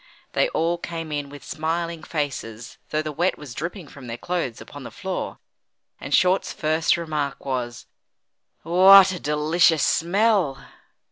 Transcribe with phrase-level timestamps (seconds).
[0.33, 4.59] They all came in with smiling faces though the wet was dripping from their clothes
[4.59, 5.37] upon the floor,
[5.99, 7.85] and Short's first remark was:
[8.63, 10.59] "What a delicious smell!"